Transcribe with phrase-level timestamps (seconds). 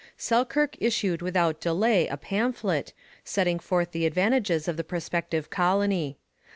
[0.17, 2.91] Selkirk issued without delay a pamphlet,
[3.23, 6.17] setting forth the advantages of the prospective colony.